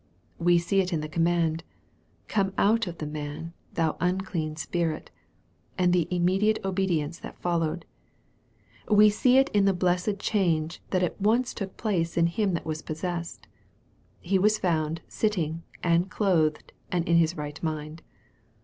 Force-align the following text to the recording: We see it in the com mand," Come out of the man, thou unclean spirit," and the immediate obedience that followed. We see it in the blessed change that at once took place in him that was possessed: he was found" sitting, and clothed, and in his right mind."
We 0.39 0.57
see 0.57 0.79
it 0.81 0.91
in 0.91 1.01
the 1.01 1.07
com 1.07 1.25
mand," 1.25 1.63
Come 2.27 2.53
out 2.57 2.87
of 2.87 2.97
the 2.97 3.05
man, 3.05 3.53
thou 3.73 3.97
unclean 3.99 4.55
spirit," 4.55 5.11
and 5.77 5.93
the 5.93 6.07
immediate 6.09 6.57
obedience 6.65 7.19
that 7.19 7.39
followed. 7.39 7.85
We 8.89 9.11
see 9.11 9.37
it 9.37 9.49
in 9.49 9.65
the 9.65 9.73
blessed 9.75 10.17
change 10.17 10.81
that 10.89 11.03
at 11.03 11.21
once 11.21 11.53
took 11.53 11.77
place 11.77 12.17
in 12.17 12.25
him 12.25 12.55
that 12.55 12.65
was 12.65 12.81
possessed: 12.81 13.45
he 14.19 14.39
was 14.39 14.57
found" 14.57 15.01
sitting, 15.07 15.61
and 15.83 16.09
clothed, 16.09 16.73
and 16.91 17.07
in 17.07 17.17
his 17.17 17.37
right 17.37 17.61
mind." 17.61 18.01